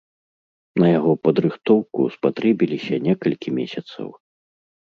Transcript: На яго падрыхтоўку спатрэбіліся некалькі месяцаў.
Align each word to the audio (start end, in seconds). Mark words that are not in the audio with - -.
На 0.83 0.87
яго 0.99 1.11
падрыхтоўку 1.27 2.07
спатрэбіліся 2.15 2.95
некалькі 3.07 3.49
месяцаў. 3.59 4.07